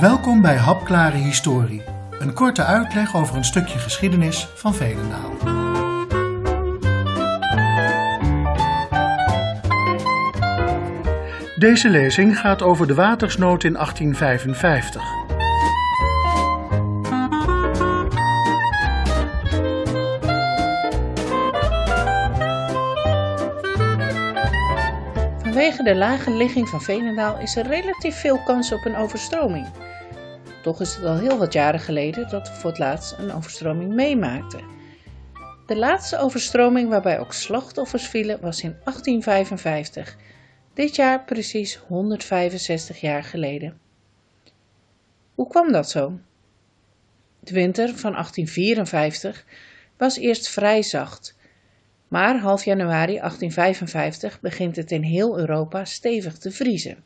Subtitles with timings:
[0.00, 1.82] Welkom bij Hapklare Historie,
[2.18, 5.30] een korte uitleg over een stukje geschiedenis van Veenendaal.
[11.56, 15.02] Deze lezing gaat over de watersnood in 1855.
[25.42, 29.66] Vanwege de lage ligging van Veenendaal is er relatief veel kans op een overstroming.
[30.62, 33.94] Toch is het al heel wat jaren geleden dat we voor het laatst een overstroming
[33.94, 34.64] meemaakten.
[35.66, 40.16] De laatste overstroming waarbij ook slachtoffers vielen was in 1855.
[40.74, 43.78] Dit jaar precies 165 jaar geleden.
[45.34, 46.18] Hoe kwam dat zo?
[47.40, 49.44] De winter van 1854
[49.96, 51.36] was eerst vrij zacht,
[52.08, 57.04] maar half januari 1855 begint het in heel Europa stevig te vriezen.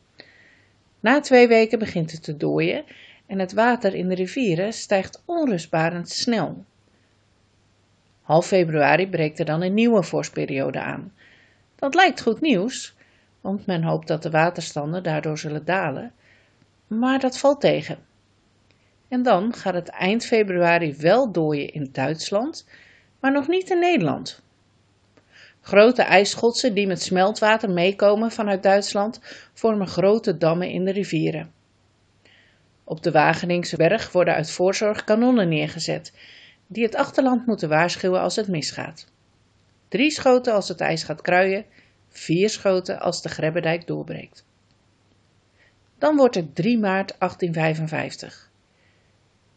[1.00, 2.84] Na twee weken begint het te dooien
[3.27, 6.64] en het water in de rivieren stijgt onrustbarend snel.
[8.22, 11.12] Half februari breekt er dan een nieuwe vorstperiode aan.
[11.77, 12.94] Dat lijkt goed nieuws,
[13.41, 16.12] want men hoopt dat de waterstanden daardoor zullen dalen,
[16.86, 17.98] maar dat valt tegen.
[19.08, 22.66] En dan gaat het eind februari wel dooien in Duitsland,
[23.20, 24.42] maar nog niet in Nederland.
[25.61, 29.20] Grote ijsschotsen die met smeltwater meekomen vanuit Duitsland
[29.53, 31.53] vormen grote dammen in de rivieren.
[32.85, 36.13] Op de Wageningse berg worden uit voorzorg kanonnen neergezet,
[36.67, 39.07] die het achterland moeten waarschuwen als het misgaat.
[39.89, 41.65] Drie schoten als het ijs gaat kruien,
[42.09, 44.45] vier schoten als de Grebbedijk doorbreekt.
[45.99, 48.51] Dan wordt het 3 maart 1855.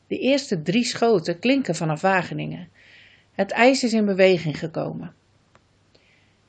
[0.08, 2.70] De eerste drie schoten klinken vanaf Wageningen.
[3.31, 5.14] Het ijs is in beweging gekomen.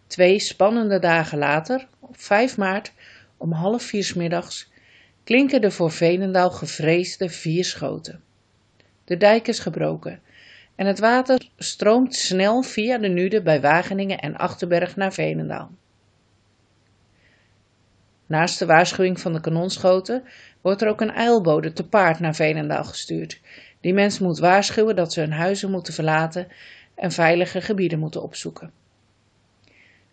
[0.07, 2.93] Twee spannende dagen later, op 5 maart,
[3.37, 4.71] om half vier middags,
[5.29, 8.23] klinken de voor Veenendaal gevreesde vier schoten.
[9.05, 10.21] De dijk is gebroken
[10.75, 15.71] en het water stroomt snel via de Nude bij Wageningen en Achterberg naar Veenendaal.
[18.27, 20.25] Naast de waarschuwing van de kanonschoten
[20.61, 23.41] wordt er ook een eilbode te paard naar Veenendaal gestuurd.
[23.81, 26.49] Die mensen moet waarschuwen dat ze hun huizen moeten verlaten
[26.95, 28.73] en veilige gebieden moeten opzoeken.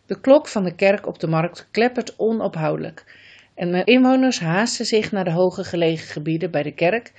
[0.05, 3.23] De klok van de kerk op de markt kleppert onophoudelijk
[3.55, 7.11] en de inwoners haasten zich naar de hoger gelegen gebieden bij de kerk,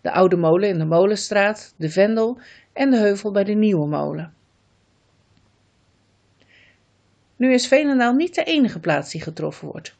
[0.00, 2.38] de oude molen in de Molenstraat, de Vendel
[2.72, 4.34] en de heuvel bij de Nieuwe Molen.
[7.36, 9.96] Nu is Veenendaal niet de enige plaats die getroffen wordt.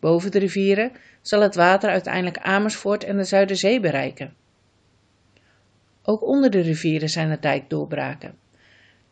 [0.00, 4.34] Boven de rivieren zal het water uiteindelijk Amersfoort en de Zuiderzee bereiken.
[6.02, 8.38] Ook onder de rivieren zijn er dijkdoorbraken.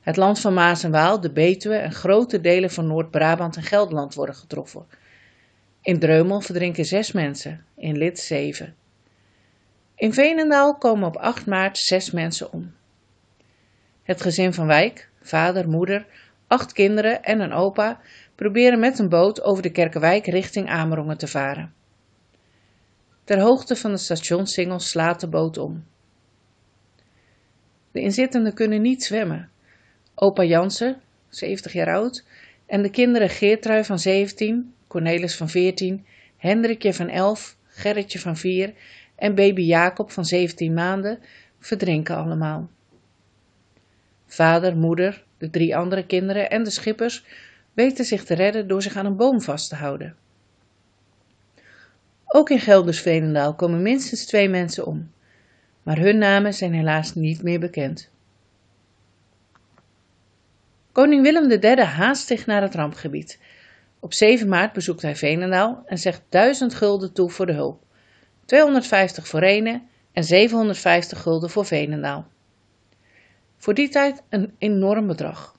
[0.01, 4.15] Het land van Maas en Waal, de Betuwe en grote delen van Noord-Brabant en Gelderland
[4.15, 4.87] worden getroffen.
[5.87, 8.75] In Dreumel verdrinken zes mensen, in Lid zeven.
[9.95, 12.75] In Veenendaal komen op 8 maart zes mensen om.
[14.03, 16.07] Het gezin van Wijk, vader, moeder,
[16.47, 18.01] acht kinderen en een opa,
[18.35, 21.75] proberen met een boot over de Kerkenwijk richting Amerongen te varen.
[23.25, 25.85] Ter hoogte van de stationssingel slaat de boot om.
[27.93, 29.51] De inzittenden kunnen niet zwemmen.
[30.15, 32.25] Opa Jansen, 70 jaar oud,
[32.67, 38.75] en de kinderen Geertrui van 17, Cornelis van 14, Hendrikje van 11, Gerritje van 4
[39.17, 41.19] en baby Jacob van 17 maanden
[41.59, 42.71] verdrinken allemaal.
[44.27, 47.25] Vader, moeder, de drie andere kinderen en de schippers
[47.73, 50.17] weten zich te redden door zich aan een boom vast te houden.
[52.27, 55.11] Ook in Gelders-Veenendaal komen minstens twee mensen om,
[55.83, 58.11] maar hun namen zijn helaas niet meer bekend.
[60.93, 63.39] Koning Willem III haast zich naar het rampgebied.
[64.06, 67.83] Op 7 maart bezoekt hij Veenendaal en zegt 1000 gulden toe voor de hulp,
[68.44, 72.27] 250 voor Renen en 750 gulden voor Veenendaal.
[73.56, 75.56] Voor die tijd een enorm bedrag.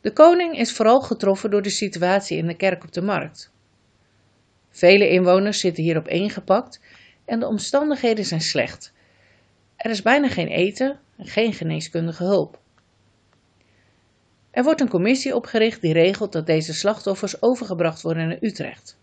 [0.00, 3.52] De koning is vooral getroffen door de situatie in de kerk op de markt.
[4.70, 6.80] Vele inwoners zitten hierop ingepakt
[7.24, 8.92] en de omstandigheden zijn slecht.
[9.76, 12.62] Er is bijna geen eten en geen geneeskundige hulp.
[14.54, 18.98] Er wordt een commissie opgericht die regelt dat deze slachtoffers overgebracht worden naar Utrecht.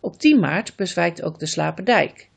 [0.00, 2.28] Op 10 maart bezwijkt ook de Slaperdijk.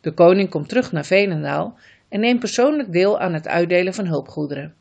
[0.00, 4.74] De koning komt terug naar Veenendaal en neemt persoonlijk deel aan het uitdelen van hulpgoederen.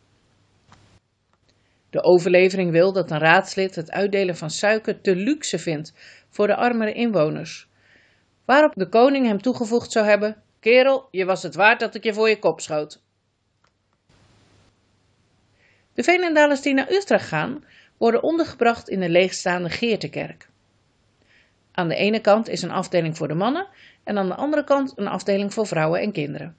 [1.90, 5.94] De overlevering wil dat een raadslid het uitdelen van suiker te luxe vindt
[6.30, 7.68] voor de armere inwoners.
[8.46, 12.14] Waarop de koning hem toegevoegd zou hebben: Kerel, je was het waard dat ik je
[12.14, 13.02] voor je kop schoot.
[15.94, 17.64] De Veenendalers die naar Utrecht gaan,
[17.98, 20.50] worden ondergebracht in de leegstaande Geertekerk.
[21.72, 23.68] Aan de ene kant is een afdeling voor de mannen
[24.04, 26.56] en aan de andere kant een afdeling voor vrouwen en kinderen.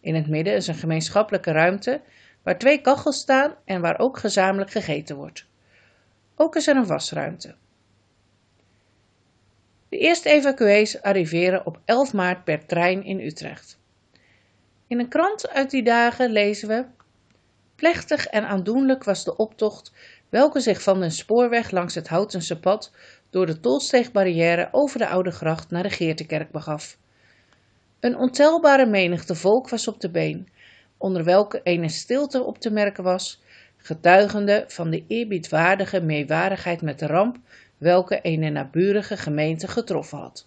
[0.00, 2.00] In het midden is een gemeenschappelijke ruimte
[2.42, 5.46] waar twee kachels staan en waar ook gezamenlijk gegeten wordt.
[6.34, 7.54] Ook is er een wasruimte.
[9.88, 13.78] De eerste evacuees arriveren op 11 maart per trein in Utrecht.
[14.86, 16.84] In een krant uit die dagen lezen we:
[17.78, 19.92] Plechtig en aandoenlijk was de optocht,
[20.28, 22.92] welke zich van den spoorweg langs het Houtense pad
[23.30, 26.98] door de tolsteegbarrière over de Oude Gracht naar de Geertekerk begaf.
[28.00, 30.48] Een ontelbare menigte volk was op de been,
[30.96, 33.42] onder welke een stilte op te merken was,
[33.76, 37.36] getuigende van de eerbiedwaardige meewarigheid met de ramp
[37.76, 40.46] welke een naburige gemeente getroffen had.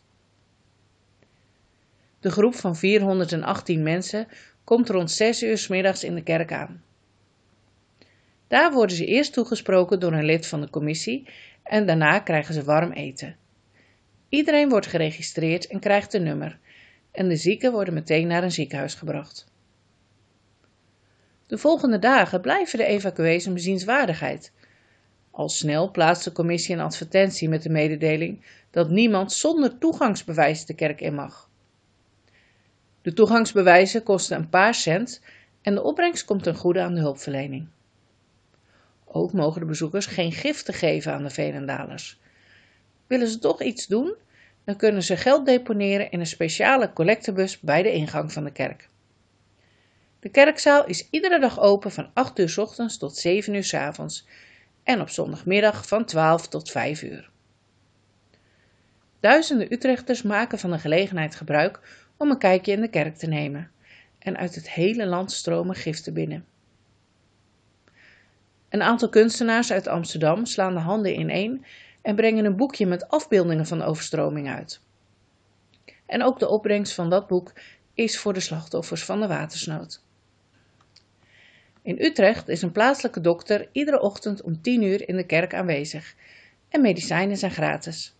[2.19, 4.27] De groep van 418 mensen
[4.63, 6.83] komt rond 6 uur s middags in de kerk aan.
[8.51, 11.27] Daar worden ze eerst toegesproken door een lid van de commissie
[11.63, 13.35] en daarna krijgen ze warm eten.
[14.29, 16.59] Iedereen wordt geregistreerd en krijgt een nummer
[17.11, 19.47] en de zieken worden meteen naar een ziekenhuis gebracht.
[21.47, 24.51] De volgende dagen blijven de evacuees een bezienswaardigheid.
[25.31, 30.73] Al snel plaatst de commissie een advertentie met de mededeling dat niemand zonder toegangsbewijs de
[30.73, 31.49] kerk in mag.
[33.01, 35.21] De toegangsbewijzen kosten een paar cent
[35.61, 37.67] en de opbrengst komt ten goede aan de hulpverlening.
[39.13, 42.19] Ook mogen de bezoekers geen giften geven aan de Velendalers.
[43.07, 44.15] Willen ze toch iets doen,
[44.63, 48.89] dan kunnen ze geld deponeren in een speciale collectebus bij de ingang van de kerk.
[50.19, 53.73] De kerkzaal is iedere dag open van 8 uur s ochtends tot 7 uur s
[53.73, 54.27] avonds
[54.83, 57.29] en op zondagmiddag van 12 tot 5 uur.
[59.19, 61.79] Duizenden Utrechters maken van de gelegenheid gebruik
[62.17, 63.71] om een kijkje in de kerk te nemen
[64.19, 66.45] en uit het hele land stromen giften binnen.
[68.71, 71.65] Een aantal kunstenaars uit Amsterdam slaan de handen ineen
[72.01, 74.81] en brengen een boekje met afbeeldingen van de overstroming uit.
[76.05, 77.53] En ook de opbrengst van dat boek
[77.93, 80.03] is voor de slachtoffers van de watersnood.
[81.81, 86.15] In Utrecht is een plaatselijke dokter iedere ochtend om 10 uur in de kerk aanwezig
[86.69, 88.15] en medicijnen zijn gratis.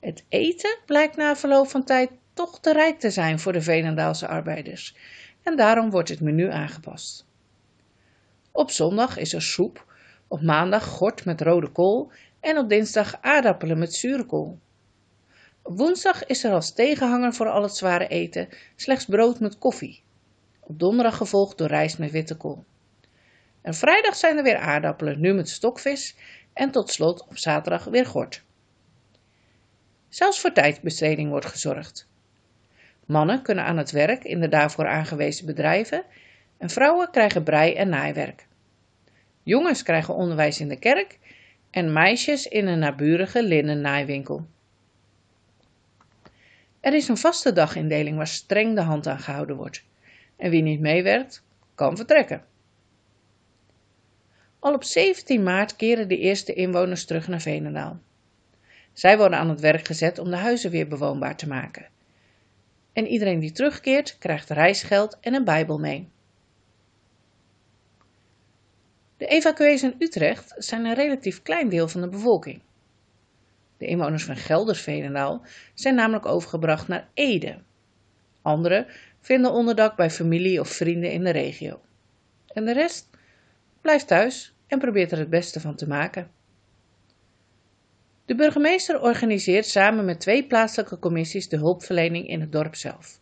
[0.00, 4.26] Het eten blijkt na verloop van tijd toch te rijk te zijn voor de Venendaalse
[4.26, 4.96] arbeiders
[5.42, 7.28] en daarom wordt het menu aangepast.
[8.52, 9.84] Op zondag is er soep,
[10.28, 14.58] op maandag gort met rode kool en op dinsdag aardappelen met zure kool.
[15.62, 20.02] Woensdag is er als tegenhanger voor al het zware eten slechts brood met koffie.
[20.60, 22.64] Op donderdag gevolgd door rijst met witte kool.
[23.62, 26.16] En vrijdag zijn er weer aardappelen, nu met stokvis
[26.52, 28.42] en tot slot op zaterdag weer gort.
[30.08, 32.08] Zelfs voor tijdbesteding wordt gezorgd.
[33.06, 36.04] Mannen kunnen aan het werk in de daarvoor aangewezen bedrijven
[36.60, 38.46] en vrouwen krijgen brei- en naaiwerk.
[39.42, 41.18] Jongens krijgen onderwijs in de kerk
[41.70, 44.46] en meisjes in een naburige linnennaaiwinkel.
[46.80, 49.84] Er is een vaste dagindeling waar streng de hand aan gehouden wordt.
[50.36, 52.44] En wie niet meewerkt, kan vertrekken.
[54.58, 57.98] Al op 17 maart keren de eerste inwoners terug naar Venendaal.
[58.92, 61.88] Zij worden aan het werk gezet om de huizen weer bewoonbaar te maken.
[62.92, 66.08] En iedereen die terugkeert krijgt reisgeld en een Bijbel mee.
[69.20, 72.62] De evacuees in Utrecht zijn een relatief klein deel van de bevolking.
[73.76, 75.42] De inwoners van Gelders-Veenendaal
[75.74, 77.58] zijn namelijk overgebracht naar Ede.
[78.42, 78.86] Anderen
[79.20, 81.80] vinden onderdak bij familie of vrienden in de regio.
[82.46, 83.08] En de rest
[83.80, 86.30] blijft thuis en probeert er het beste van te maken.
[88.24, 93.19] De burgemeester organiseert samen met twee plaatselijke commissies de hulpverlening in het dorp zelf.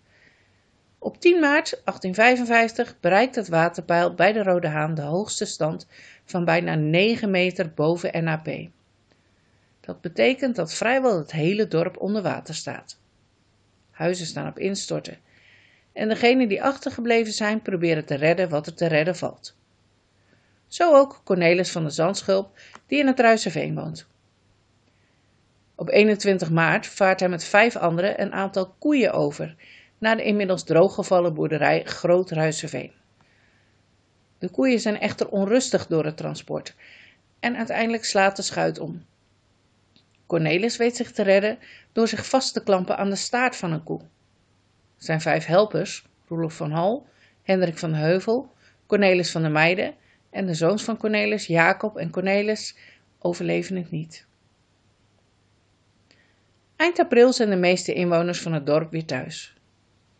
[0.98, 5.86] Op 10 maart 1855 bereikt het waterpeil bij de Rode Haan de hoogste stand
[6.24, 8.48] van bijna 9 meter boven NAP.
[9.80, 12.98] Dat betekent dat vrijwel het hele dorp onder water staat.
[13.90, 15.18] Huizen staan op instorten
[15.92, 19.56] en degenen die achtergebleven zijn proberen te redden wat er te redden valt.
[20.66, 24.06] Zo ook Cornelis van de Zandschulp, die in het Ruiserveen woont.
[25.74, 29.56] Op 21 maart vaart hij met vijf anderen een aantal koeien over
[29.98, 32.92] naar de inmiddels drooggevallen boerderij Groot Ruiserveen.
[34.38, 36.74] De koeien zijn echter onrustig door het transport
[37.40, 39.04] en uiteindelijk slaat de schuit om.
[40.26, 41.58] Cornelis weet zich te redden
[41.92, 44.00] door zich vast te klampen aan de staart van een koe.
[44.96, 47.06] Zijn vijf helpers, Roelof van Hal,
[47.42, 48.52] Hendrik van Heuvel,
[48.86, 49.94] Cornelis van der Meijden
[50.30, 52.76] en de zoons van Cornelis, Jacob en Cornelis,
[53.18, 54.26] overleven het niet.
[56.76, 59.57] Eind april zijn de meeste inwoners van het dorp weer thuis.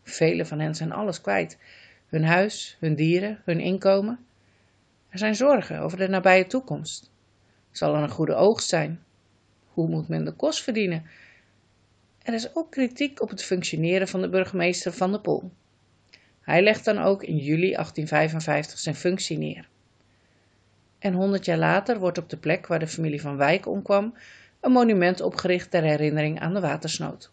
[0.09, 1.57] Velen van hen zijn alles kwijt:
[2.07, 4.19] hun huis, hun dieren, hun inkomen.
[5.09, 7.11] Er zijn zorgen over de nabije toekomst.
[7.71, 9.03] Zal er een goede oogst zijn?
[9.67, 11.05] Hoe moet men de kost verdienen?
[12.23, 15.51] Er is ook kritiek op het functioneren van de burgemeester van de Pol.
[16.41, 19.69] Hij legt dan ook in juli 1855 zijn functie neer.
[20.99, 24.13] En honderd jaar later wordt op de plek waar de familie van Wijk omkwam
[24.59, 27.31] een monument opgericht ter herinnering aan de watersnood.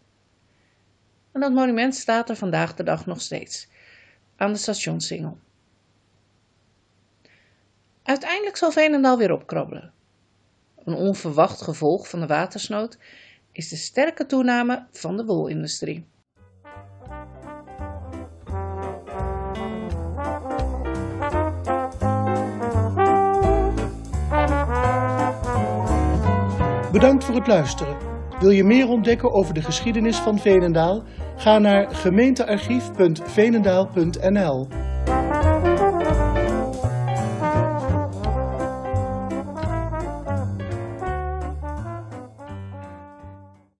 [1.37, 3.67] En dat monument staat er vandaag de dag nog steeds,
[4.35, 5.37] aan de stationssingel.
[8.03, 9.93] Uiteindelijk zal Veenendaal weer opkrabbelen.
[10.83, 12.97] Een onverwacht gevolg van de watersnood
[13.51, 16.07] is de sterke toename van de wolindustrie.
[26.91, 27.97] Bedankt voor het luisteren.
[28.39, 31.03] Wil je meer ontdekken over de geschiedenis van Veenendaal?
[31.37, 34.67] Ga naar gemeentearchief.veenendaal.nl